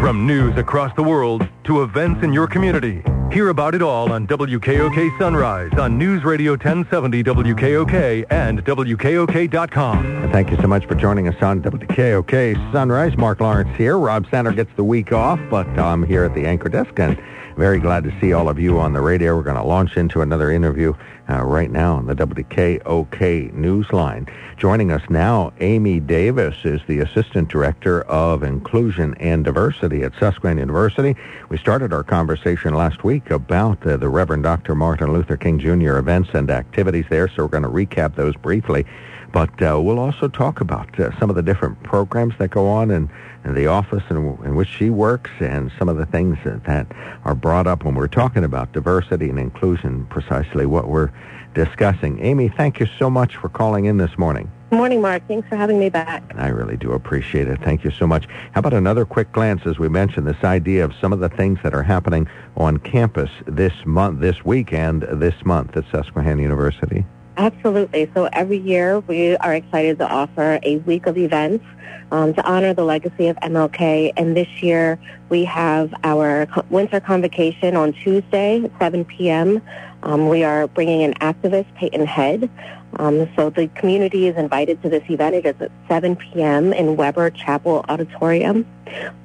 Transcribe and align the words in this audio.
From 0.00 0.26
news 0.26 0.56
across 0.56 0.96
the 0.96 1.02
world 1.02 1.46
to 1.64 1.82
events 1.82 2.24
in 2.24 2.32
your 2.32 2.46
community. 2.46 3.02
Hear 3.30 3.50
about 3.50 3.74
it 3.74 3.82
all 3.82 4.10
on 4.10 4.26
WKOK 4.26 5.18
Sunrise 5.18 5.70
on 5.78 5.98
News 5.98 6.24
Radio 6.24 6.52
1070 6.52 7.22
WKOK 7.22 8.24
and 8.30 8.64
WKOK.com. 8.64 10.30
Thank 10.32 10.50
you 10.50 10.56
so 10.56 10.66
much 10.66 10.86
for 10.86 10.94
joining 10.94 11.28
us 11.28 11.40
on 11.42 11.60
WKOK 11.60 12.72
Sunrise. 12.72 13.14
Mark 13.18 13.40
Lawrence 13.40 13.76
here. 13.76 13.98
Rob 13.98 14.26
Sander 14.30 14.52
gets 14.52 14.74
the 14.74 14.84
week 14.84 15.12
off, 15.12 15.38
but 15.50 15.68
I'm 15.78 16.02
here 16.02 16.24
at 16.24 16.34
the 16.34 16.46
anchor 16.46 16.70
desk 16.70 16.98
and 16.98 17.20
very 17.56 17.78
glad 17.78 18.04
to 18.04 18.20
see 18.20 18.32
all 18.32 18.48
of 18.48 18.58
you 18.58 18.78
on 18.78 18.92
the 18.92 19.00
radio. 19.00 19.36
We're 19.36 19.42
going 19.42 19.56
to 19.56 19.62
launch 19.62 19.96
into 19.96 20.20
another 20.20 20.50
interview 20.50 20.94
uh, 21.28 21.44
right 21.44 21.70
now 21.70 21.96
on 21.96 22.06
the 22.06 22.14
WKOK 22.14 23.52
Newsline. 23.52 24.28
Joining 24.56 24.90
us 24.90 25.02
now, 25.08 25.52
Amy 25.60 26.00
Davis 26.00 26.56
is 26.64 26.80
the 26.86 27.00
Assistant 27.00 27.48
Director 27.48 28.02
of 28.02 28.42
Inclusion 28.42 29.14
and 29.20 29.44
Diversity 29.44 30.02
at 30.02 30.12
Susquehanna 30.18 30.60
University. 30.60 31.14
We 31.48 31.58
started 31.58 31.92
our 31.92 32.02
conversation 32.02 32.74
last 32.74 33.04
week 33.04 33.30
about 33.30 33.86
uh, 33.86 33.96
the 33.96 34.08
Reverend 34.08 34.42
Dr. 34.42 34.74
Martin 34.74 35.12
Luther 35.12 35.36
King 35.36 35.58
Jr. 35.58 35.96
events 35.96 36.30
and 36.34 36.50
activities 36.50 37.06
there, 37.10 37.28
so 37.28 37.44
we're 37.44 37.48
going 37.48 37.62
to 37.62 37.68
recap 37.68 38.16
those 38.16 38.36
briefly. 38.36 38.84
But 39.32 39.62
uh, 39.62 39.80
we'll 39.80 40.00
also 40.00 40.28
talk 40.28 40.60
about 40.60 40.98
uh, 40.98 41.16
some 41.18 41.30
of 41.30 41.36
the 41.36 41.42
different 41.42 41.82
programs 41.82 42.34
that 42.38 42.50
go 42.50 42.68
on 42.68 42.90
in, 42.90 43.08
in 43.44 43.54
the 43.54 43.66
office 43.66 44.02
in, 44.10 44.16
in, 44.44 44.56
which 44.56 44.68
she 44.68 44.90
works 44.90 45.30
and 45.38 45.70
some 45.78 45.88
of 45.88 45.96
the 45.96 46.06
things 46.06 46.36
that, 46.44 46.64
that 46.64 46.86
are 47.24 47.34
brought 47.34 47.66
up 47.66 47.84
when 47.84 47.94
we're 47.94 48.08
talking 48.08 48.42
about 48.42 48.72
diversity 48.72 49.28
and 49.28 49.38
inclusion, 49.38 50.06
precisely 50.06 50.66
what 50.66 50.88
we're 50.88 51.12
discussing. 51.54 52.20
Amy, 52.20 52.48
thank 52.48 52.80
you 52.80 52.86
so 52.98 53.08
much 53.08 53.36
for 53.36 53.48
calling 53.48 53.84
in 53.84 53.98
this 53.98 54.16
morning. 54.18 54.50
Good 54.70 54.76
morning, 54.76 55.00
Mark. 55.00 55.26
Thanks 55.26 55.48
for 55.48 55.56
having 55.56 55.80
me 55.80 55.88
back. 55.88 56.22
I 56.36 56.48
really 56.48 56.76
do 56.76 56.92
appreciate 56.92 57.48
it. 57.48 57.60
Thank 57.62 57.82
you 57.82 57.90
so 57.90 58.06
much. 58.06 58.26
How 58.52 58.60
about 58.60 58.72
another 58.72 59.04
quick 59.04 59.32
glance, 59.32 59.62
as 59.64 59.78
we 59.78 59.88
mentioned, 59.88 60.28
this 60.28 60.44
idea 60.44 60.84
of 60.84 60.92
some 61.00 61.12
of 61.12 61.18
the 61.18 61.28
things 61.28 61.58
that 61.64 61.74
are 61.74 61.82
happening 61.82 62.28
on 62.56 62.78
campus 62.78 63.30
this 63.46 63.72
month, 63.84 64.20
this 64.20 64.44
week, 64.44 64.72
and 64.72 65.02
this 65.02 65.34
month 65.44 65.76
at 65.76 65.84
Susquehanna 65.90 66.42
University? 66.42 67.04
Absolutely. 67.40 68.10
So 68.12 68.28
every 68.34 68.58
year 68.58 69.00
we 69.00 69.34
are 69.38 69.54
excited 69.54 69.96
to 70.00 70.06
offer 70.06 70.60
a 70.62 70.76
week 70.76 71.06
of 71.06 71.16
events 71.16 71.64
um, 72.12 72.34
to 72.34 72.44
honor 72.46 72.74
the 72.74 72.84
legacy 72.84 73.28
of 73.28 73.36
MLK. 73.36 74.12
And 74.18 74.36
this 74.36 74.62
year 74.62 74.98
we 75.30 75.46
have 75.46 75.94
our 76.04 76.46
winter 76.68 77.00
convocation 77.00 77.76
on 77.76 77.94
Tuesday 77.94 78.62
at 78.62 78.70
7 78.78 79.06
p.m. 79.06 79.62
Um, 80.02 80.28
we 80.28 80.44
are 80.44 80.68
bringing 80.68 81.02
an 81.02 81.14
activist, 81.14 81.74
Payton 81.76 82.04
Head. 82.04 82.50
Um, 82.98 83.26
so 83.34 83.48
the 83.48 83.68
community 83.68 84.28
is 84.28 84.36
invited 84.36 84.82
to 84.82 84.90
this 84.90 85.04
event. 85.08 85.34
It 85.36 85.46
is 85.46 85.62
at 85.62 85.72
7 85.88 86.16
p.m. 86.16 86.74
in 86.74 86.94
Weber 86.94 87.30
Chapel 87.30 87.86
Auditorium. 87.88 88.66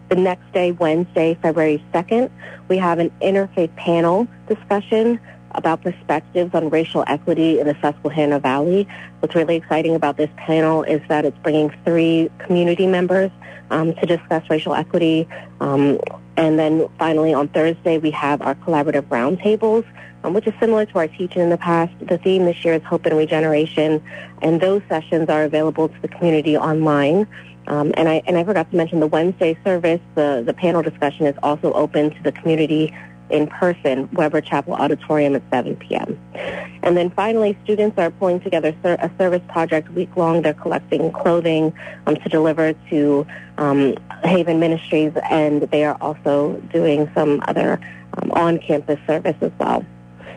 The 0.07 0.15
next 0.15 0.53
day, 0.53 0.71
Wednesday, 0.71 1.37
February 1.41 1.83
2nd, 1.93 2.31
we 2.69 2.77
have 2.77 2.99
an 2.99 3.11
interfaith 3.21 3.75
panel 3.75 4.25
discussion 4.47 5.19
about 5.57 5.81
perspectives 5.81 6.53
on 6.53 6.69
racial 6.69 7.03
equity 7.07 7.59
in 7.59 7.67
the 7.67 7.75
Susquehanna 7.81 8.39
Valley. 8.39 8.87
What's 9.19 9.35
really 9.35 9.55
exciting 9.55 9.95
about 9.95 10.17
this 10.17 10.29
panel 10.37 10.83
is 10.83 11.01
that 11.07 11.25
it's 11.25 11.37
bringing 11.39 11.73
three 11.85 12.29
community 12.39 12.87
members 12.87 13.31
um, 13.71 13.93
to 13.95 14.05
discuss 14.05 14.49
racial 14.49 14.75
equity. 14.75 15.27
Um, 15.59 15.99
and 16.37 16.59
then 16.59 16.87
finally 16.99 17.33
on 17.33 17.47
Thursday, 17.49 17.97
we 17.97 18.11
have 18.11 18.41
our 18.41 18.55
collaborative 18.55 19.03
roundtables, 19.03 19.85
um, 20.23 20.33
which 20.33 20.47
is 20.47 20.53
similar 20.59 20.85
to 20.85 20.99
our 20.99 21.07
teaching 21.07 21.41
in 21.41 21.49
the 21.49 21.57
past. 21.57 21.93
The 21.99 22.17
theme 22.17 22.45
this 22.45 22.63
year 22.63 22.73
is 22.75 22.83
hope 22.83 23.05
and 23.05 23.17
regeneration, 23.17 24.03
and 24.41 24.59
those 24.59 24.81
sessions 24.89 25.29
are 25.29 25.43
available 25.43 25.87
to 25.87 26.01
the 26.01 26.07
community 26.07 26.57
online. 26.57 27.27
Um, 27.67 27.93
and 27.97 28.07
I 28.07 28.21
and 28.27 28.37
I 28.37 28.43
forgot 28.43 28.69
to 28.71 28.77
mention 28.77 28.99
the 28.99 29.07
Wednesday 29.07 29.57
service. 29.63 30.01
The 30.15 30.43
the 30.45 30.53
panel 30.53 30.81
discussion 30.81 31.25
is 31.25 31.35
also 31.41 31.73
open 31.73 32.11
to 32.11 32.23
the 32.23 32.31
community 32.31 32.93
in 33.29 33.47
person, 33.47 34.09
Weber 34.13 34.41
Chapel 34.41 34.73
Auditorium 34.73 35.35
at 35.35 35.43
7 35.49 35.75
p.m. 35.77 36.19
And 36.83 36.95
then 36.95 37.09
finally, 37.09 37.57
students 37.63 37.97
are 37.97 38.11
pulling 38.11 38.39
together 38.39 38.75
a 38.83 39.11
service 39.17 39.41
project 39.47 39.89
week 39.91 40.15
long. 40.15 40.41
They're 40.41 40.53
collecting 40.53 41.11
clothing 41.11 41.73
um, 42.05 42.15
to 42.15 42.29
deliver 42.29 42.73
to 42.89 43.27
um, 43.57 43.95
Haven 44.23 44.59
Ministries, 44.59 45.13
and 45.29 45.63
they 45.63 45.83
are 45.83 45.97
also 46.01 46.61
doing 46.71 47.09
some 47.15 47.41
other 47.47 47.79
um, 48.17 48.31
on-campus 48.31 48.99
service 49.07 49.35
as 49.41 49.51
well. 49.59 49.85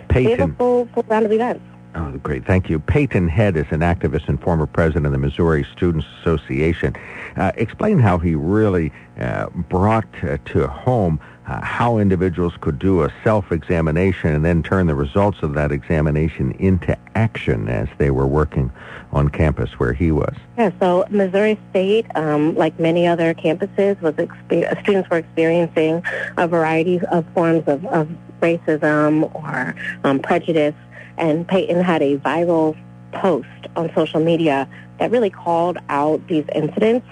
Payton. 0.09 0.33
We 0.33 0.39
have 0.39 0.51
a 0.51 0.55
full, 0.55 0.89
full 0.95 1.05
round 1.05 1.27
of 1.27 1.33
events. 1.33 1.62
Oh, 1.95 2.12
great. 2.19 2.47
Thank 2.47 2.71
you. 2.71 2.79
Payton 2.79 3.29
Head 3.29 3.57
is 3.57 3.67
an 3.71 3.81
activist 3.81 4.29
and 4.29 4.41
former 4.41 4.67
president 4.67 5.07
of 5.07 5.12
the 5.12 5.19
Missouri 5.19 5.67
Students 5.73 6.07
Association. 6.21 6.95
Uh, 7.37 7.51
explain 7.57 7.99
how 7.99 8.19
he 8.19 8.35
really 8.35 8.93
uh, 9.19 9.49
brought 9.51 10.07
uh, 10.23 10.39
to 10.47 10.69
home 10.69 11.19
uh, 11.49 11.65
how 11.65 11.99
individuals 11.99 12.53
could 12.61 12.79
do 12.79 13.03
a 13.03 13.13
self-examination 13.25 14.35
and 14.35 14.45
then 14.45 14.63
turn 14.63 14.87
the 14.87 14.95
results 14.95 15.39
of 15.43 15.55
that 15.55 15.73
examination 15.73 16.53
into 16.53 16.97
action 17.15 17.69
as 17.69 17.89
they 17.97 18.11
were 18.11 18.27
working 18.27 18.71
on 19.13 19.29
campus 19.29 19.71
where 19.79 19.95
he 19.95 20.13
was. 20.13 20.35
Yeah, 20.59 20.71
so 20.79 21.07
Missouri 21.09 21.59
State, 21.71 22.07
um, 22.15 22.55
like 22.55 22.79
many 22.79 23.07
other 23.07 23.33
campuses, 23.33 24.01
was 24.03 24.15
exper- 24.15 24.81
students 24.83 25.09
were 25.09 25.19
experiencing 25.19 26.03
a 26.37 26.47
variety 26.47 27.01
of 27.11 27.25
forms 27.33 27.65
of, 27.67 27.85
of 27.87 28.09
racism 28.41 29.35
or 29.35 29.75
um, 30.05 30.21
prejudice, 30.21 30.75
and 31.17 31.49
Payton 31.49 31.83
had 31.83 32.03
a 32.03 32.19
viral 32.19 32.77
post 33.13 33.49
on 33.75 33.91
social 33.95 34.21
media 34.21 34.69
that 34.99 35.11
really 35.11 35.31
called 35.31 35.79
out 35.89 36.27
these 36.29 36.45
incidents 36.55 37.07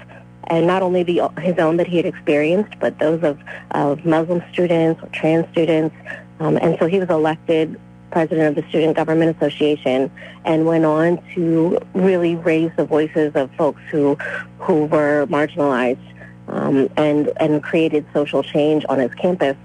and 0.49 0.67
not 0.67 0.83
only 0.83 1.03
the, 1.03 1.29
his 1.41 1.59
own 1.59 1.77
that 1.77 1.87
he 1.87 1.97
had 1.97 2.07
experienced, 2.07 2.79
but 2.79 2.99
those 2.99 3.23
of, 3.23 3.39
of 3.73 4.05
Muslim 4.05 4.43
students 4.53 5.03
or 5.03 5.09
trans 5.09 5.49
students. 5.51 5.95
Um, 6.41 6.57
and 6.59 6.77
so 6.79 6.87
he 6.87 6.99
was 6.99 7.09
elected 7.09 7.81
president 8.11 8.57
of 8.57 8.63
the 8.63 8.69
Student 8.71 8.97
Government 8.97 9.37
Association 9.37 10.11
and 10.45 10.65
went 10.65 10.85
on 10.85 11.23
to 11.35 11.79
really 11.95 12.37
raise 12.37 12.71
the 12.77 12.85
voices 12.85 13.33
of 13.35 13.51
folks 13.57 13.81
who, 13.91 14.17
who 14.59 14.85
were 14.87 15.27
marginalized 15.27 15.99
um, 16.49 16.89
and, 16.97 17.33
and 17.39 17.63
created 17.63 18.07
social 18.15 18.43
change 18.43 18.85
on 18.89 18.99
his 18.99 19.13
campus 19.15 19.57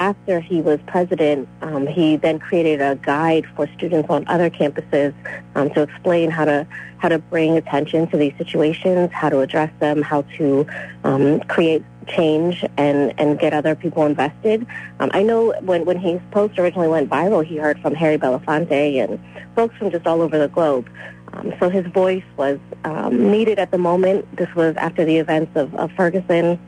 after 0.00 0.40
he 0.40 0.62
was 0.62 0.80
president, 0.86 1.46
um, 1.60 1.86
he 1.86 2.16
then 2.16 2.38
created 2.38 2.80
a 2.80 2.96
guide 2.96 3.46
for 3.54 3.68
students 3.76 4.08
on 4.08 4.26
other 4.26 4.48
campuses 4.48 5.14
um, 5.54 5.70
to 5.70 5.82
explain 5.82 6.30
how 6.30 6.46
to 6.46 6.66
how 6.98 7.08
to 7.08 7.18
bring 7.18 7.56
attention 7.56 8.06
to 8.08 8.16
these 8.16 8.32
situations, 8.36 9.10
how 9.12 9.28
to 9.28 9.40
address 9.40 9.70
them, 9.78 10.02
how 10.02 10.22
to 10.36 10.66
um, 11.04 11.40
create 11.40 11.82
change 12.06 12.64
and, 12.76 13.14
and 13.18 13.38
get 13.38 13.54
other 13.54 13.74
people 13.74 14.04
invested. 14.04 14.66
Um, 14.98 15.10
I 15.14 15.22
know 15.22 15.54
when, 15.60 15.84
when 15.84 15.98
his 15.98 16.20
post 16.30 16.58
originally 16.58 16.88
went 16.88 17.08
viral, 17.08 17.44
he 17.44 17.56
heard 17.56 17.80
from 17.80 17.94
Harry 17.94 18.18
Belafonte 18.18 19.02
and 19.02 19.18
folks 19.54 19.76
from 19.76 19.90
just 19.90 20.06
all 20.06 20.20
over 20.20 20.38
the 20.38 20.48
globe. 20.48 20.90
Um, 21.32 21.54
so 21.58 21.70
his 21.70 21.86
voice 21.86 22.24
was 22.36 22.58
um, 22.84 23.30
needed 23.30 23.58
at 23.58 23.70
the 23.70 23.78
moment. 23.78 24.26
This 24.36 24.52
was 24.54 24.76
after 24.76 25.04
the 25.04 25.16
events 25.16 25.52
of, 25.54 25.74
of 25.76 25.92
Ferguson, 25.92 26.58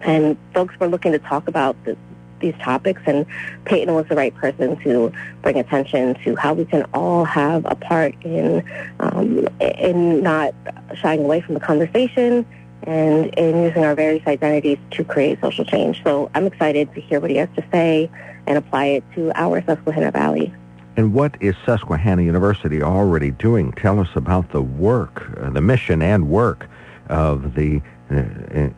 and 0.00 0.36
folks 0.52 0.78
were 0.78 0.88
looking 0.88 1.12
to 1.12 1.18
talk 1.18 1.48
about 1.48 1.76
the, 1.84 1.96
these 2.44 2.62
topics, 2.62 3.02
and 3.06 3.26
Payton 3.64 3.94
was 3.94 4.06
the 4.08 4.16
right 4.16 4.34
person 4.34 4.76
to 4.82 5.12
bring 5.42 5.58
attention 5.58 6.14
to 6.24 6.36
how 6.36 6.52
we 6.54 6.64
can 6.64 6.84
all 6.92 7.24
have 7.24 7.64
a 7.64 7.74
part 7.74 8.14
in 8.22 8.62
um, 9.00 9.48
in 9.60 10.22
not 10.22 10.54
shying 10.94 11.24
away 11.24 11.40
from 11.40 11.54
the 11.54 11.60
conversation 11.60 12.46
and 12.86 13.26
in 13.34 13.62
using 13.62 13.82
our 13.84 13.94
various 13.94 14.26
identities 14.26 14.78
to 14.90 15.04
create 15.04 15.40
social 15.40 15.64
change. 15.64 16.02
So 16.04 16.30
I'm 16.34 16.46
excited 16.46 16.92
to 16.94 17.00
hear 17.00 17.18
what 17.18 17.30
he 17.30 17.36
has 17.36 17.48
to 17.56 17.64
say 17.72 18.10
and 18.46 18.58
apply 18.58 18.86
it 18.86 19.04
to 19.14 19.32
our 19.34 19.64
Susquehanna 19.64 20.10
Valley. 20.10 20.52
And 20.96 21.14
what 21.14 21.36
is 21.40 21.56
Susquehanna 21.64 22.22
University 22.22 22.82
already 22.82 23.30
doing? 23.30 23.72
Tell 23.72 23.98
us 23.98 24.10
about 24.14 24.52
the 24.52 24.62
work, 24.62 25.32
uh, 25.40 25.50
the 25.50 25.60
mission 25.60 26.02
and 26.02 26.28
work 26.28 26.68
of 27.08 27.54
the 27.54 27.80
uh, 28.10 28.16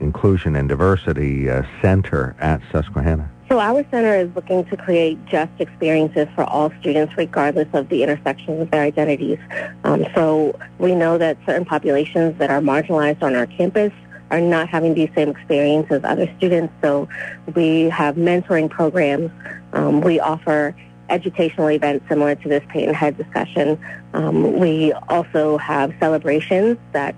Inclusion 0.00 0.56
and 0.56 0.68
Diversity 0.68 1.50
uh, 1.50 1.62
Center 1.82 2.36
at 2.40 2.60
Susquehanna. 2.72 3.28
So 3.48 3.60
our 3.60 3.84
center 3.92 4.16
is 4.16 4.34
looking 4.34 4.64
to 4.64 4.76
create 4.76 5.24
just 5.26 5.52
experiences 5.60 6.26
for 6.34 6.42
all 6.44 6.72
students 6.80 7.14
regardless 7.16 7.68
of 7.74 7.88
the 7.88 8.02
intersections 8.02 8.60
of 8.60 8.70
their 8.72 8.82
identities. 8.82 9.38
Um, 9.84 10.04
so 10.14 10.58
we 10.78 10.96
know 10.96 11.16
that 11.18 11.38
certain 11.46 11.64
populations 11.64 12.36
that 12.38 12.50
are 12.50 12.60
marginalized 12.60 13.22
on 13.22 13.36
our 13.36 13.46
campus 13.46 13.92
are 14.32 14.40
not 14.40 14.68
having 14.68 14.94
these 14.94 15.10
same 15.14 15.28
experiences 15.28 15.92
as 15.92 16.04
other 16.04 16.32
students. 16.36 16.74
So 16.82 17.08
we 17.54 17.82
have 17.82 18.16
mentoring 18.16 18.68
programs. 18.68 19.30
Um, 19.72 20.00
we 20.00 20.18
offer 20.18 20.74
educational 21.08 21.70
events 21.70 22.04
similar 22.08 22.34
to 22.34 22.48
this 22.48 22.64
Payton 22.68 22.94
Head 22.94 23.16
discussion. 23.16 23.78
Um, 24.12 24.58
we 24.58 24.92
also 25.08 25.56
have 25.58 25.94
celebrations 26.00 26.78
that 26.90 27.14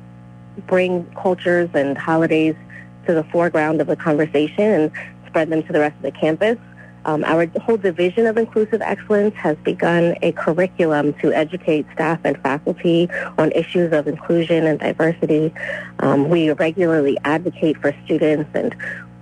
bring 0.67 1.07
cultures 1.13 1.71
and 1.73 1.97
holidays 1.97 2.55
to 3.07 3.15
the 3.15 3.25
foreground 3.25 3.81
of 3.81 3.87
the 3.87 3.97
conversation 3.97 4.65
and 4.65 4.91
spread 5.29 5.51
them 5.51 5.63
to 5.63 5.73
the 5.73 5.81
rest 5.81 5.97
of 5.97 6.03
the 6.03 6.13
campus. 6.13 6.59
Um, 7.05 7.25
our 7.25 7.47
whole 7.63 7.77
division 7.77 8.27
of 8.27 8.37
inclusive 8.37 8.83
excellence 8.83 9.35
has 9.37 9.57
begun 9.59 10.17
a 10.21 10.33
curriculum 10.33 11.15
to 11.21 11.33
educate 11.33 11.87
staff 11.95 12.21
and 12.25 12.37
faculty 12.43 13.09
on 13.39 13.53
issues 13.53 13.93
of 13.93 14.09
inclusion 14.09 14.67
and 14.67 14.79
diversity. 14.79 15.55
Um, 16.01 16.29
we 16.29 16.51
regularly 16.51 17.17
advocate 17.25 17.79
for 17.79 17.95
students 18.05 18.51
and 18.55 18.75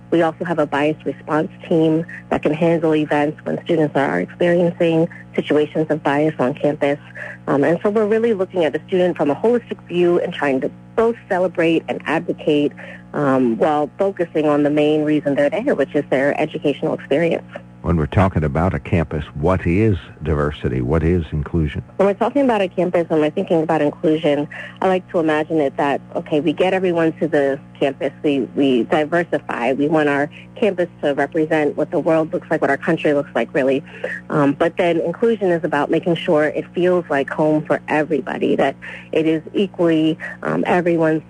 We 0.09 0.21
also 0.21 0.45
have 0.45 0.57
a 0.57 0.65
bias 0.65 0.97
response 1.05 1.51
team 1.67 2.05
that 2.29 2.41
can 2.41 2.53
handle 2.53 2.95
events 2.95 3.43
when 3.43 3.61
students 3.65 3.95
are 3.95 4.21
experiencing 4.21 5.09
situations 5.35 5.87
of 5.89 6.01
bias 6.01 6.33
on 6.39 6.53
campus. 6.53 6.99
Um, 7.47 7.63
and 7.63 7.79
so 7.83 7.89
we're 7.89 8.07
really 8.07 8.33
looking 8.33 8.63
at 8.63 8.71
the 8.71 8.81
student 8.87 9.17
from 9.17 9.29
a 9.29 9.35
holistic 9.35 9.81
view 9.87 10.19
and 10.19 10.33
trying 10.33 10.61
to 10.61 10.71
both 10.95 11.17
celebrate 11.27 11.83
and 11.89 12.01
advocate 12.05 12.71
um, 13.13 13.57
while 13.57 13.89
focusing 13.97 14.47
on 14.47 14.63
the 14.63 14.69
main 14.69 15.03
reason 15.03 15.35
they're 15.35 15.49
there, 15.49 15.75
which 15.75 15.95
is 15.95 16.03
their 16.09 16.39
educational 16.39 16.93
experience 16.93 17.45
when 17.87 17.95
we're 17.95 18.05
talking 18.05 18.43
about 18.43 18.73
a 18.73 18.79
campus, 18.79 19.23
what 19.35 19.65
is 19.65 19.97
diversity? 20.21 20.81
What 20.81 21.03
is 21.03 21.23
inclusion? 21.31 21.85
When 21.95 22.07
we're 22.07 22.15
talking 22.15 22.43
about 22.43 22.59
a 22.59 22.67
campus 22.67 23.07
and 23.09 23.21
we're 23.21 23.29
thinking 23.29 23.63
about 23.63 23.81
inclusion, 23.81 24.49
I 24.81 24.89
like 24.89 25.09
to 25.11 25.19
imagine 25.19 25.61
it 25.61 25.77
that, 25.77 26.01
okay, 26.13 26.41
we 26.41 26.51
get 26.51 26.73
everyone 26.73 27.13
to 27.19 27.29
the 27.29 27.57
campus, 27.79 28.11
we, 28.23 28.41
we 28.41 28.83
diversify, 28.83 29.71
we 29.71 29.87
want 29.87 30.09
our 30.09 30.29
campus 30.57 30.89
to 31.01 31.13
represent 31.13 31.77
what 31.77 31.89
the 31.89 31.99
world 31.99 32.33
looks 32.33 32.51
like, 32.51 32.59
what 32.59 32.69
our 32.69 32.77
country 32.77 33.13
looks 33.13 33.31
like, 33.33 33.53
really. 33.53 33.81
Um, 34.29 34.51
but 34.51 34.75
then 34.75 34.99
inclusion 34.99 35.51
is 35.51 35.63
about 35.63 35.89
making 35.89 36.15
sure 36.15 36.43
it 36.43 36.67
feels 36.73 37.05
like 37.09 37.29
home 37.29 37.63
for 37.63 37.81
everybody, 37.87 38.57
that 38.57 38.75
it 39.13 39.25
is 39.25 39.41
equally 39.53 40.17
um, 40.43 40.65
everyone's 40.67 41.23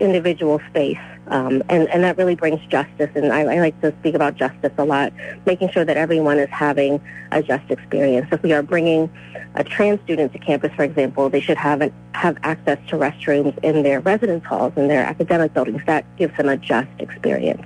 individual 0.00 0.60
space. 0.68 0.98
Um, 1.28 1.62
and, 1.68 1.88
and 1.88 2.02
that 2.04 2.16
really 2.16 2.34
brings 2.34 2.60
justice. 2.68 3.10
And 3.14 3.32
I, 3.32 3.40
I, 3.40 3.60
like 3.60 3.78
to 3.82 3.94
speak 4.00 4.14
about 4.14 4.36
justice 4.36 4.72
a 4.78 4.84
lot, 4.84 5.12
making 5.44 5.70
sure 5.70 5.84
that 5.84 5.96
everyone 5.96 6.38
is 6.38 6.48
having 6.50 7.00
a 7.32 7.42
just 7.42 7.70
experience. 7.70 8.28
If 8.32 8.42
we 8.42 8.52
are 8.52 8.62
bringing 8.62 9.10
a 9.54 9.64
trans 9.64 10.00
student 10.02 10.32
to 10.32 10.38
campus, 10.38 10.72
for 10.74 10.84
example, 10.84 11.28
they 11.28 11.40
should 11.40 11.58
have, 11.58 11.82
an, 11.82 11.92
have 12.14 12.38
access 12.44 12.78
to 12.88 12.96
restrooms 12.96 13.56
in 13.62 13.82
their 13.82 14.00
residence 14.00 14.44
halls, 14.46 14.72
in 14.76 14.88
their 14.88 15.04
academic 15.04 15.52
buildings. 15.52 15.82
That 15.86 16.04
gives 16.16 16.34
them 16.38 16.48
a 16.48 16.56
just 16.56 16.88
experience. 16.98 17.62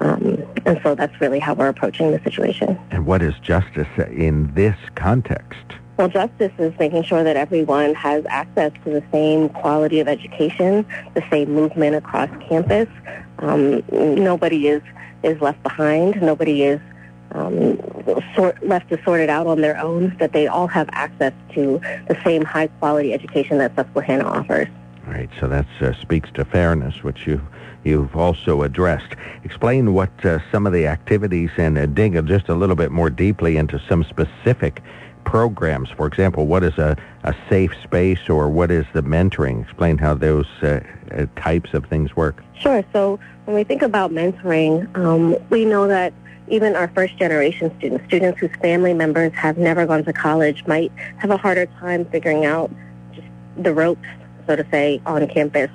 Um, 0.00 0.42
and 0.64 0.80
so 0.82 0.94
that's 0.94 1.20
really 1.20 1.38
how 1.38 1.52
we're 1.52 1.68
approaching 1.68 2.12
the 2.12 2.22
situation. 2.22 2.78
And 2.90 3.04
what 3.04 3.20
is 3.20 3.34
justice 3.42 3.88
in 4.10 4.54
this 4.54 4.76
context? 4.94 5.81
Well, 6.02 6.08
justice 6.08 6.50
is 6.58 6.76
making 6.80 7.04
sure 7.04 7.22
that 7.22 7.36
everyone 7.36 7.94
has 7.94 8.24
access 8.28 8.72
to 8.82 8.90
the 8.90 9.04
same 9.12 9.48
quality 9.50 10.00
of 10.00 10.08
education, 10.08 10.84
the 11.14 11.22
same 11.30 11.52
movement 11.54 11.94
across 11.94 12.28
campus. 12.48 12.88
Um, 13.38 13.84
nobody 13.92 14.66
is, 14.66 14.82
is 15.22 15.40
left 15.40 15.62
behind. 15.62 16.20
Nobody 16.20 16.64
is 16.64 16.80
um, 17.30 17.78
sort, 18.34 18.60
left 18.66 18.88
to 18.88 19.00
sort 19.04 19.20
it 19.20 19.30
out 19.30 19.46
on 19.46 19.60
their 19.60 19.78
own, 19.78 20.16
that 20.18 20.32
they 20.32 20.48
all 20.48 20.66
have 20.66 20.88
access 20.90 21.32
to 21.54 21.80
the 22.08 22.20
same 22.24 22.42
high-quality 22.42 23.12
education 23.12 23.58
that 23.58 23.76
Susquehanna 23.76 24.24
offers. 24.24 24.66
All 25.06 25.12
right, 25.12 25.30
so 25.38 25.46
that 25.46 25.66
uh, 25.80 25.92
speaks 26.00 26.32
to 26.32 26.44
fairness, 26.44 27.04
which 27.04 27.28
you, 27.28 27.40
you've 27.84 28.16
also 28.16 28.62
addressed. 28.62 29.14
Explain 29.44 29.94
what 29.94 30.10
uh, 30.24 30.40
some 30.50 30.66
of 30.66 30.72
the 30.72 30.88
activities 30.88 31.50
and 31.58 31.78
uh, 31.78 31.86
dig 31.86 32.14
just 32.26 32.48
a 32.48 32.56
little 32.56 32.74
bit 32.74 32.90
more 32.90 33.08
deeply 33.08 33.56
into 33.56 33.80
some 33.88 34.02
specific 34.02 34.82
programs? 35.24 35.90
For 35.90 36.06
example, 36.06 36.46
what 36.46 36.62
is 36.62 36.76
a, 36.78 36.96
a 37.24 37.34
safe 37.48 37.72
space 37.82 38.28
or 38.28 38.48
what 38.48 38.70
is 38.70 38.86
the 38.92 39.02
mentoring? 39.02 39.62
Explain 39.62 39.98
how 39.98 40.14
those 40.14 40.46
uh, 40.62 40.80
uh, 41.10 41.26
types 41.36 41.74
of 41.74 41.86
things 41.86 42.14
work. 42.16 42.42
Sure. 42.58 42.84
So 42.92 43.18
when 43.44 43.56
we 43.56 43.64
think 43.64 43.82
about 43.82 44.10
mentoring, 44.12 44.94
um, 44.96 45.36
we 45.50 45.64
know 45.64 45.88
that 45.88 46.12
even 46.48 46.76
our 46.76 46.88
first 46.88 47.16
generation 47.18 47.72
students, 47.78 48.04
students 48.06 48.38
whose 48.40 48.54
family 48.60 48.94
members 48.94 49.32
have 49.34 49.58
never 49.58 49.86
gone 49.86 50.04
to 50.04 50.12
college, 50.12 50.66
might 50.66 50.92
have 51.18 51.30
a 51.30 51.36
harder 51.36 51.66
time 51.80 52.04
figuring 52.06 52.44
out 52.44 52.70
just 53.12 53.26
the 53.56 53.72
ropes, 53.72 54.06
so 54.46 54.56
to 54.56 54.66
say, 54.70 55.00
on 55.06 55.26
campus. 55.28 55.70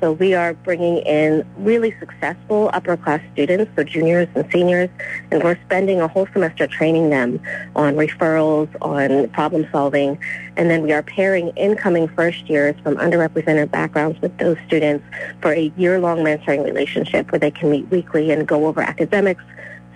So 0.00 0.12
we 0.12 0.32
are 0.34 0.54
bringing 0.54 0.98
in 0.98 1.44
really 1.58 1.92
successful 1.98 2.70
upper 2.72 2.96
class 2.96 3.20
students, 3.32 3.70
so 3.74 3.82
juniors 3.82 4.28
and 4.36 4.48
seniors, 4.52 4.88
and 5.32 5.42
we're 5.42 5.58
spending 5.64 6.00
a 6.00 6.06
whole 6.06 6.28
semester 6.32 6.68
training 6.68 7.10
them 7.10 7.40
on 7.74 7.94
referrals, 7.94 8.68
on 8.80 9.28
problem 9.30 9.66
solving, 9.72 10.16
and 10.56 10.70
then 10.70 10.82
we 10.82 10.92
are 10.92 11.02
pairing 11.02 11.48
incoming 11.56 12.06
first 12.08 12.48
years 12.48 12.76
from 12.82 12.96
underrepresented 12.96 13.72
backgrounds 13.72 14.20
with 14.20 14.36
those 14.38 14.56
students 14.66 15.04
for 15.40 15.52
a 15.52 15.72
year-long 15.76 16.18
mentoring 16.18 16.64
relationship 16.64 17.32
where 17.32 17.40
they 17.40 17.50
can 17.50 17.68
meet 17.70 17.90
weekly 17.90 18.30
and 18.30 18.46
go 18.46 18.66
over 18.66 18.80
academics, 18.80 19.42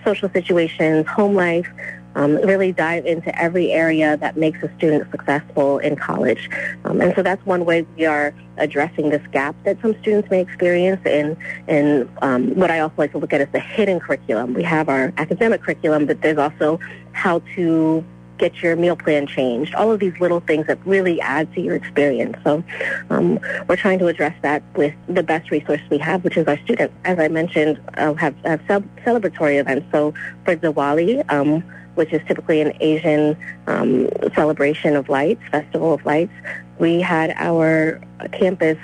social 0.03 0.29
situations, 0.29 1.07
home 1.07 1.33
life, 1.33 1.69
um, 2.15 2.35
really 2.37 2.71
dive 2.71 3.05
into 3.05 3.37
every 3.39 3.71
area 3.71 4.17
that 4.17 4.37
makes 4.37 4.61
a 4.63 4.73
student 4.77 5.09
successful 5.11 5.79
in 5.79 5.95
college. 5.95 6.49
Um, 6.85 7.01
and 7.01 7.13
so 7.15 7.23
that's 7.23 7.43
one 7.45 7.65
way 7.65 7.85
we 7.97 8.05
are 8.05 8.33
addressing 8.57 9.09
this 9.09 9.25
gap 9.31 9.55
that 9.65 9.81
some 9.81 9.95
students 10.01 10.29
may 10.29 10.41
experience 10.41 11.05
in, 11.05 11.37
in 11.67 12.09
um, 12.21 12.55
what 12.55 12.69
I 12.69 12.79
also 12.79 12.95
like 12.97 13.11
to 13.13 13.17
look 13.17 13.33
at 13.33 13.41
is 13.41 13.47
the 13.51 13.59
hidden 13.59 13.99
curriculum. 13.99 14.53
We 14.53 14.63
have 14.63 14.89
our 14.89 15.13
academic 15.17 15.61
curriculum, 15.63 16.05
but 16.05 16.21
there's 16.21 16.37
also 16.37 16.79
how 17.13 17.39
to 17.55 18.03
get 18.37 18.61
your 18.61 18.75
meal 18.75 18.95
plan 18.95 19.27
changed, 19.27 19.73
all 19.75 19.91
of 19.91 19.99
these 19.99 20.13
little 20.19 20.39
things 20.39 20.67
that 20.67 20.77
really 20.85 21.21
add 21.21 21.53
to 21.53 21.61
your 21.61 21.75
experience. 21.75 22.35
So 22.43 22.63
um, 23.09 23.39
we're 23.67 23.75
trying 23.75 23.99
to 23.99 24.07
address 24.07 24.35
that 24.41 24.63
with 24.75 24.93
the 25.07 25.23
best 25.23 25.51
resource 25.51 25.81
we 25.89 25.97
have, 25.99 26.23
which 26.23 26.37
is 26.37 26.47
our 26.47 26.57
students. 26.59 26.93
As 27.05 27.19
I 27.19 27.27
mentioned, 27.27 27.79
uh, 27.95 28.13
have, 28.15 28.35
have 28.43 28.61
celebratory 29.05 29.59
events. 29.59 29.85
So 29.91 30.13
for 30.45 30.55
Diwali, 30.55 31.23
um, 31.31 31.63
which 31.95 32.11
is 32.13 32.21
typically 32.27 32.61
an 32.61 32.73
Asian 32.79 33.37
um, 33.67 34.09
celebration 34.35 34.95
of 34.95 35.09
lights, 35.09 35.41
festival 35.51 35.93
of 35.93 36.05
lights, 36.05 36.33
we 36.79 37.01
had 37.01 37.33
our 37.37 38.01
campus 38.31 38.77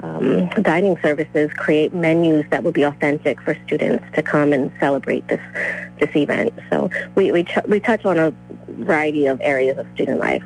um, 0.00 0.48
dining 0.62 0.96
services 1.00 1.50
create 1.56 1.94
menus 1.94 2.44
that 2.50 2.64
would 2.64 2.74
be 2.74 2.82
authentic 2.82 3.40
for 3.40 3.56
students 3.66 4.04
to 4.14 4.22
come 4.22 4.52
and 4.52 4.72
celebrate 4.80 5.26
this 5.28 5.40
this 6.00 6.14
event. 6.16 6.52
So 6.70 6.90
we 7.14 7.30
we, 7.32 7.44
ch- 7.44 7.64
we 7.68 7.80
touch 7.80 8.04
on 8.04 8.18
a 8.18 8.34
variety 8.68 9.26
of 9.26 9.40
areas 9.40 9.78
of 9.78 9.86
student 9.94 10.18
life. 10.18 10.42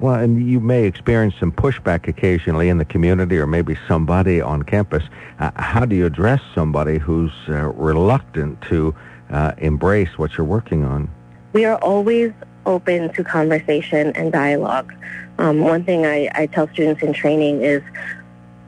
Well, 0.00 0.14
and 0.14 0.48
you 0.48 0.60
may 0.60 0.84
experience 0.84 1.34
some 1.38 1.52
pushback 1.52 2.08
occasionally 2.08 2.70
in 2.70 2.78
the 2.78 2.86
community 2.86 3.36
or 3.36 3.46
maybe 3.46 3.76
somebody 3.86 4.40
on 4.40 4.62
campus. 4.62 5.02
Uh, 5.38 5.50
how 5.56 5.84
do 5.84 5.94
you 5.94 6.06
address 6.06 6.40
somebody 6.54 6.96
who's 6.98 7.32
uh, 7.48 7.68
reluctant 7.72 8.62
to 8.62 8.94
uh, 9.28 9.52
embrace 9.58 10.16
what 10.16 10.38
you're 10.38 10.46
working 10.46 10.84
on? 10.84 11.10
We 11.52 11.64
are 11.64 11.76
always 11.78 12.32
open 12.66 13.12
to 13.14 13.24
conversation 13.24 14.12
and 14.14 14.32
dialogue. 14.32 14.92
Um, 15.38 15.60
one 15.60 15.84
thing 15.84 16.06
I, 16.06 16.30
I 16.34 16.46
tell 16.46 16.68
students 16.68 17.02
in 17.02 17.12
training 17.12 17.62
is 17.62 17.82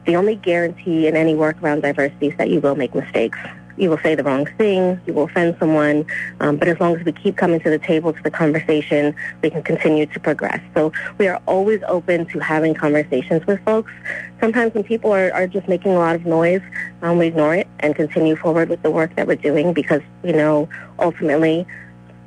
the 0.07 0.17
only 0.17 0.37
guarantee 0.37 1.07
in 1.07 1.17
any 1.17 1.35
work 1.35 1.63
around 1.63 1.83
diversity 1.83 2.29
is 2.29 2.39
that 2.39 2.51
you 2.51 2.61
will 2.61 2.75
make 2.75 2.95
mistakes. 2.95 3.39
You 3.77 3.89
will 3.89 3.99
say 3.99 4.15
the 4.15 4.23
wrong 4.23 4.47
thing, 4.59 5.01
you 5.07 5.15
will 5.15 5.25
offend 5.25 5.57
someone, 5.59 6.05
um, 6.41 6.57
but 6.57 6.69
as 6.69 6.79
long 6.79 6.97
as 6.97 7.05
we 7.05 7.13
keep 7.13 7.37
coming 7.37 7.59
to 7.61 7.71
the 7.71 7.79
table, 7.79 8.13
to 8.13 8.23
the 8.23 8.31
conversation, 8.31 9.15
we 9.43 9.49
can 9.49 9.63
continue 9.63 10.05
to 10.07 10.21
progress. 10.21 10.61
So 10.75 10.93
we 11.19 11.27
are 11.27 11.41
always 11.47 11.81
open 11.89 12.27
to 12.27 12.39
having 12.39 12.75
conversations 12.75 13.47
with 13.47 13.65
folks. 13.65 13.91
Sometimes 14.41 14.75
when 14.75 14.85
people 14.85 15.11
are, 15.13 15.33
are 15.33 15.47
just 15.47 15.69
making 15.69 15.93
a 15.93 15.99
lot 15.99 16.15
of 16.15 16.27
noise, 16.27 16.61
um, 17.01 17.19
we 17.19 17.29
ignore 17.29 17.55
it 17.55 17.69
and 17.81 17.97
continue 17.97 18.37
forward 18.37 18.69
with 18.69 18.83
the 18.83 18.91
work 18.91 19.15
that 19.17 19.27
we're 19.27 19.37
doing 19.37 19.73
because 19.73 20.03
we 20.23 20.33
know 20.33 20.69
ultimately 20.99 21.67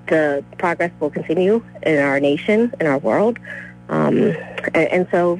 the 0.07 0.43
progress 0.57 0.91
will 0.99 1.09
continue 1.09 1.63
in 1.83 1.99
our 1.99 2.19
nation, 2.19 2.73
in 2.79 2.87
our 2.87 2.97
world. 2.97 3.39
Um, 3.89 4.35
and, 4.73 4.87
and, 4.91 5.07
so, 5.11 5.39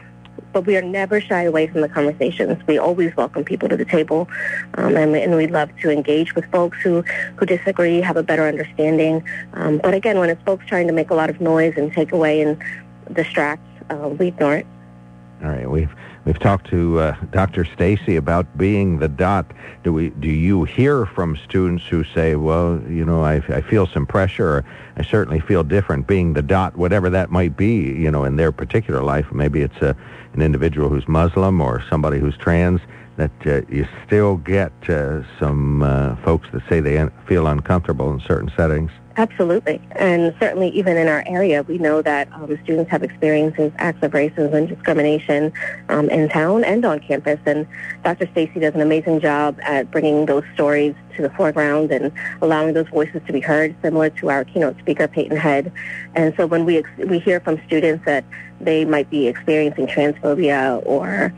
but 0.54 0.66
we 0.66 0.78
are 0.78 0.82
never 0.82 1.20
shy 1.20 1.44
away 1.44 1.68
from 1.68 1.82
the 1.82 1.90
conversations. 1.90 2.62
We 2.68 2.78
always 2.78 3.16
welcome 3.16 3.44
people 3.44 3.70
to 3.70 3.78
the 3.78 3.86
table, 3.86 4.28
um, 4.76 4.96
and, 4.96 5.16
and 5.16 5.36
we 5.36 5.48
love 5.48 5.70
to 5.82 5.90
engage 5.90 6.36
with 6.36 6.46
folks 6.52 6.78
who, 6.82 7.02
who 7.36 7.46
disagree, 7.46 8.02
have 8.02 8.18
a 8.18 8.24
better 8.24 8.48
understanding. 8.48 9.24
Um, 9.54 9.80
but 9.80 9.94
again, 9.94 10.20
when 10.20 10.30
it's 10.30 10.42
folks 10.44 10.66
trying 10.68 10.88
to 10.88 10.94
make 10.94 11.10
a 11.10 11.16
lot 11.16 11.30
of 11.30 11.42
noise 11.42 11.74
and 11.76 11.92
take 11.92 12.12
away 12.12 12.42
and 12.42 12.62
distract, 13.14 13.64
uh, 13.90 14.10
we 14.10 14.28
ignore 14.28 14.58
it. 14.58 14.68
All 15.44 15.50
right, 15.50 15.70
we've 15.70 15.94
we've 16.24 16.40
talked 16.40 16.70
to 16.70 17.00
uh, 17.00 17.16
Dr. 17.32 17.66
Stacy 17.66 18.16
about 18.16 18.58
being 18.58 19.00
the 19.00 19.10
dot. 19.10 19.46
Do 19.84 19.92
we 19.92 20.10
do 20.12 20.30
you 20.30 20.64
hear 20.64 21.06
from 21.06 21.36
students 21.36 21.86
who 21.86 22.04
say, 22.06 22.36
well, 22.36 22.82
you 22.90 23.04
know, 23.04 23.24
I, 23.24 23.36
I 23.50 23.62
feel 23.62 23.86
some 23.86 24.06
pressure, 24.06 24.48
or 24.48 24.66
I 24.96 25.04
certainly 25.04 25.42
feel 25.42 25.64
different 25.64 26.08
being 26.08 26.34
the 26.34 26.42
dot, 26.42 26.78
whatever 26.78 27.10
that 27.10 27.32
might 27.32 27.58
be, 27.58 27.76
you 27.76 28.10
know, 28.10 28.24
in 28.24 28.38
their 28.38 28.54
particular 28.54 29.04
life. 29.04 29.26
Maybe 29.34 29.62
it's 29.62 29.78
a, 29.82 29.96
an 30.34 30.42
individual 30.42 30.90
who's 30.90 31.08
Muslim 31.08 31.60
or 31.60 31.84
somebody 31.90 32.20
who's 32.20 32.38
trans. 32.38 32.80
That 33.18 33.32
uh, 33.46 33.62
you 33.70 33.88
still 34.06 34.38
get 34.38 34.74
uh, 34.90 35.22
some 35.40 35.84
uh, 35.84 36.16
folks 36.18 36.50
that 36.52 36.64
say 36.68 36.80
they 36.80 37.08
feel 37.28 37.48
uncomfortable 37.48 38.12
in 38.12 38.20
certain 38.20 38.52
settings. 38.58 38.92
Absolutely. 39.18 39.80
And 39.92 40.36
certainly 40.42 40.70
even 40.70 40.98
in 40.98 41.08
our 41.08 41.24
area, 41.26 41.64
we 41.64 41.78
know 41.78 42.02
that 42.02 42.28
um, 42.34 42.60
students 42.64 42.92
have 42.92 43.02
experienced 43.02 43.58
acts 43.78 44.04
of 44.04 44.12
racism 44.12 44.54
and 44.54 44.68
discrimination 44.68 45.54
um, 45.88 46.10
in 46.10 46.28
town 46.28 46.66
and 46.66 46.84
on 46.84 47.00
campus. 47.00 47.40
And 47.46 47.66
Dr. 48.04 48.28
Stacy 48.34 48.60
does 48.60 48.76
an 48.76 48.82
amazing 48.82 49.22
job 49.22 49.58
at 49.62 49.90
bringing 49.90 50.26
those 50.26 50.44
stories 50.54 50.96
to 51.16 51.22
the 51.22 51.30
foreground 51.30 51.92
and 51.92 52.12
allowing 52.42 52.74
those 52.74 52.90
voices 52.90 53.22
to 53.26 53.32
be 53.32 53.40
heard, 53.40 53.74
similar 53.82 54.10
to 54.10 54.30
our 54.30 54.44
keynote 54.44 54.78
speaker, 54.80 55.08
Payton 55.08 55.38
Head. 55.38 55.72
And 56.14 56.34
so 56.36 56.46
when 56.46 56.66
we, 56.66 56.80
ex- 56.80 56.90
we 57.08 57.20
hear 57.20 57.40
from 57.40 57.62
students 57.66 58.04
that 58.06 58.26
they 58.60 58.84
might 58.84 59.10
be 59.10 59.28
experiencing 59.28 59.88
transphobia 59.88 60.82
or 60.86 61.34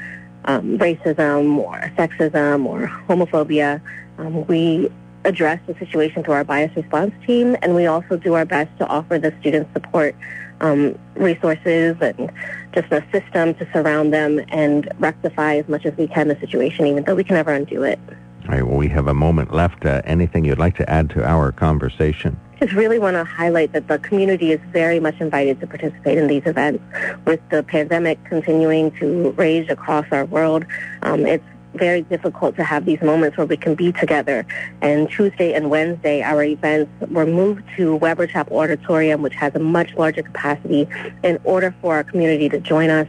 um, 0.45 0.79
racism 0.79 1.57
or 1.57 1.91
sexism 1.95 2.65
or 2.65 2.87
homophobia, 3.07 3.79
um, 4.17 4.47
we 4.47 4.89
address 5.27 5.59
the 5.67 5.75
situation 5.75 6.23
through 6.23 6.33
our 6.33 6.43
bias 6.43 6.75
response 6.75 7.13
team, 7.25 7.55
and 7.61 7.75
we 7.75 7.85
also 7.85 8.17
do 8.17 8.33
our 8.33 8.45
best 8.45 8.75
to 8.79 8.87
offer 8.87 9.19
the 9.19 9.33
students 9.39 9.71
support 9.73 10.15
um, 10.61 10.97
resources 11.15 11.95
and 12.01 12.31
just 12.73 12.91
a 12.91 13.03
system 13.11 13.53
to 13.55 13.67
surround 13.71 14.13
them 14.13 14.41
and 14.47 14.89
rectify 14.99 15.55
as 15.57 15.67
much 15.67 15.85
as 15.85 15.95
we 15.97 16.07
can 16.07 16.29
the 16.29 16.39
situation, 16.39 16.87
even 16.87 17.03
though 17.03 17.15
we 17.15 17.23
can 17.23 17.35
never 17.35 17.53
undo 17.53 17.83
it. 17.83 17.99
All 18.45 18.55
right, 18.55 18.65
well, 18.65 18.77
we 18.77 18.87
have 18.87 19.07
a 19.07 19.13
moment 19.13 19.53
left. 19.53 19.85
Uh, 19.85 20.01
anything 20.05 20.45
you'd 20.45 20.57
like 20.57 20.77
to 20.77 20.89
add 20.89 21.09
to 21.11 21.23
our 21.23 21.51
conversation? 21.51 22.39
just 22.59 22.73
really 22.73 22.97
want 22.97 23.15
to 23.15 23.23
highlight 23.23 23.71
that 23.73 23.87
the 23.87 23.99
community 23.99 24.51
is 24.51 24.59
very 24.71 24.99
much 24.99 25.19
invited 25.19 25.59
to 25.59 25.67
participate 25.67 26.17
in 26.17 26.27
these 26.27 26.43
events. 26.45 26.83
With 27.25 27.39
the 27.49 27.63
pandemic 27.63 28.23
continuing 28.25 28.91
to 28.93 29.31
rage 29.31 29.69
across 29.69 30.05
our 30.11 30.25
world, 30.25 30.65
um, 31.03 31.25
it's 31.25 31.45
very 31.77 32.01
difficult 32.01 32.55
to 32.55 32.63
have 32.63 32.85
these 32.85 33.01
moments 33.01 33.37
where 33.37 33.45
we 33.45 33.57
can 33.57 33.75
be 33.75 33.91
together. 33.91 34.45
And 34.81 35.09
Tuesday 35.09 35.53
and 35.53 35.69
Wednesday, 35.69 36.21
our 36.21 36.43
events 36.43 36.91
were 37.09 37.25
moved 37.25 37.63
to 37.77 37.95
Weber 37.95 38.27
Chapel 38.27 38.59
Auditorium, 38.59 39.21
which 39.21 39.35
has 39.35 39.55
a 39.55 39.59
much 39.59 39.93
larger 39.95 40.23
capacity, 40.23 40.87
in 41.23 41.39
order 41.43 41.73
for 41.81 41.95
our 41.95 42.03
community 42.03 42.49
to 42.49 42.59
join 42.59 42.89
us 42.89 43.07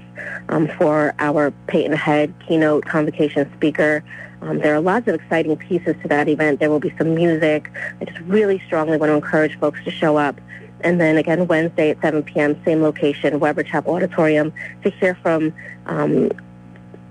um, 0.49 0.69
for 0.79 1.15
our 1.19 1.51
Payton 1.67 1.97
Head 1.97 2.33
keynote 2.47 2.85
convocation 2.85 3.51
speaker. 3.57 4.05
Um, 4.41 4.59
there 4.59 4.75
are 4.75 4.81
lots 4.81 5.09
of 5.09 5.17
exciting 5.17 5.57
pieces 5.57 5.97
to 6.03 6.09
that 6.09 6.29
event. 6.29 6.61
There 6.61 6.71
will 6.71 6.81
be 6.81 6.95
some 6.97 7.15
music. 7.15 7.71
I 8.01 8.05
just 8.05 8.21
really 8.21 8.63
strongly 8.67 8.97
want 8.97 9.11
to 9.11 9.15
encourage 9.15 9.59
folks 9.59 9.83
to 9.85 9.91
show 9.91 10.17
up. 10.17 10.41
And 10.81 11.01
then 11.01 11.17
again, 11.17 11.49
Wednesday 11.49 11.91
at 11.91 12.01
7 12.01 12.23
p.m., 12.23 12.61
same 12.65 12.83
location, 12.83 13.41
Weber 13.41 13.65
Chapel 13.65 13.95
Auditorium, 13.95 14.53
to 14.85 14.91
hear 14.91 15.17
from 15.17 15.53
um, 15.87 16.31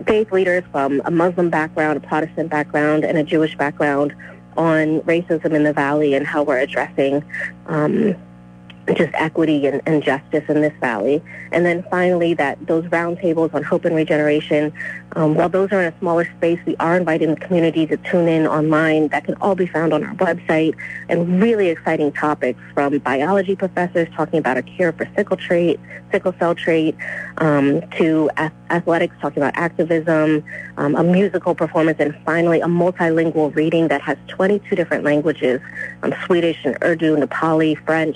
faith 0.05 0.31
leaders 0.31 0.63
from 0.71 1.01
a 1.05 1.11
Muslim 1.11 1.49
background, 1.49 1.97
a 1.97 2.07
Protestant 2.07 2.49
background, 2.49 3.03
and 3.03 3.17
a 3.17 3.23
Jewish 3.23 3.55
background 3.57 4.15
on 4.55 5.01
racism 5.01 5.53
in 5.53 5.63
the 5.63 5.73
Valley 5.73 6.13
and 6.13 6.25
how 6.25 6.43
we're 6.43 6.59
addressing 6.59 7.23
um, 7.67 8.15
just 8.95 9.13
equity 9.15 9.65
and, 9.67 9.81
and, 9.85 10.01
justice 10.01 10.43
in 10.47 10.61
this 10.61 10.73
valley. 10.79 11.21
And 11.51 11.65
then 11.65 11.83
finally, 11.89 12.33
that 12.35 12.65
those 12.67 12.85
roundtables 12.85 13.53
on 13.53 13.63
hope 13.63 13.83
and 13.83 13.95
regeneration, 13.95 14.71
um, 15.13 15.35
while 15.35 15.49
those 15.49 15.71
are 15.71 15.81
in 15.81 15.93
a 15.93 15.99
smaller 15.99 16.25
space, 16.37 16.59
we 16.65 16.75
are 16.77 16.95
inviting 16.95 17.31
the 17.31 17.35
community 17.35 17.85
to 17.87 17.97
tune 17.97 18.27
in 18.27 18.47
online. 18.47 19.09
That 19.09 19.25
can 19.25 19.35
all 19.35 19.55
be 19.55 19.65
found 19.65 19.93
on 19.93 20.03
our 20.03 20.13
website. 20.15 20.75
And 21.09 21.41
really 21.41 21.67
exciting 21.67 22.13
topics 22.13 22.59
from 22.73 22.99
biology 22.99 23.55
professors 23.55 24.07
talking 24.15 24.39
about 24.39 24.57
a 24.57 24.61
cure 24.61 24.93
for 24.93 25.09
sickle 25.15 25.37
trait, 25.37 25.79
sickle 26.11 26.33
cell 26.39 26.55
trait, 26.55 26.95
um, 27.39 27.81
to 27.97 28.29
ath- 28.37 28.53
athletics 28.69 29.15
talking 29.21 29.43
about 29.43 29.57
activism, 29.57 30.43
um, 30.77 30.95
a 30.95 31.03
musical 31.03 31.55
performance, 31.55 31.99
and 31.99 32.15
finally 32.25 32.61
a 32.61 32.67
multilingual 32.67 33.53
reading 33.55 33.89
that 33.89 34.01
has 34.01 34.17
22 34.27 34.75
different 34.75 35.03
languages, 35.03 35.59
um, 36.03 36.13
Swedish 36.25 36.57
and 36.63 36.77
Urdu, 36.81 37.17
Nepali, 37.17 37.77
French, 37.85 38.15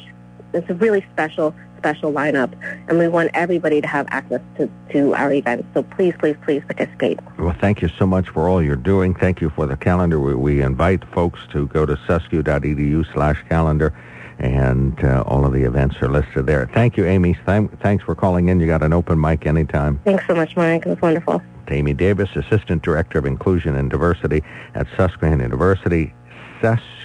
it's 0.54 0.70
a 0.70 0.74
really 0.76 1.06
special, 1.14 1.54
special 1.78 2.12
lineup, 2.12 2.54
and 2.88 2.98
we 2.98 3.08
want 3.08 3.32
everybody 3.34 3.82
to 3.82 3.88
have 3.88 4.08
access 4.10 4.42
to, 4.58 4.70
to 4.92 5.14
our 5.16 5.32
events. 5.34 5.68
So 5.74 5.84
please, 5.84 6.14
please, 6.20 6.36
please 6.44 6.64
participate. 6.66 7.20
Well, 7.38 7.56
thank 7.60 7.82
you 7.82 7.90
so 7.90 8.06
much 8.06 8.30
for 8.30 8.48
all 8.50 8.62
you're 8.62 8.76
doing. 8.76 9.16
Thank 9.16 9.42
you 9.42 9.50
for 9.50 9.66
the 9.66 9.78
calendar. 9.78 10.20
We, 10.20 10.36
we 10.36 10.62
invite 10.62 11.04
folks 11.14 11.40
to 11.52 11.68
go 11.68 11.86
to 11.86 11.96
susq.edu 11.96 13.14
slash 13.14 13.44
calendar, 13.50 13.94
and 14.40 15.04
uh, 15.04 15.24
all 15.28 15.46
of 15.46 15.54
the 15.54 15.64
events 15.64 15.96
are 16.02 16.10
listed 16.10 16.46
there. 16.46 16.70
Thank 16.74 16.98
you, 16.98 17.06
Amy. 17.06 17.38
Th- 17.46 17.70
thanks 17.82 18.04
for 18.04 18.16
calling 18.16 18.50
in. 18.50 18.60
You 18.60 18.68
got 18.68 18.84
an 18.84 18.94
open 18.94 19.20
mic 19.20 19.46
anytime. 19.46 20.00
Thanks 20.04 20.26
so 20.28 20.36
much, 20.36 20.56
Mike. 20.56 20.86
It 20.86 20.90
was 20.90 21.02
wonderful. 21.02 21.42
Amy 21.70 21.94
Davis, 21.94 22.30
Assistant 22.36 22.84
Director 22.84 23.18
of 23.18 23.26
Inclusion 23.26 23.76
and 23.76 23.90
Diversity 23.90 24.44
at 24.76 24.88
Susquehanna 24.98 25.44
University. 25.44 26.14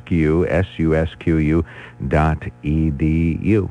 Susq, 0.06 0.46
S-U-S-Q-U 0.48 1.64
dot 2.08 2.38
E-D-U. 2.62 3.62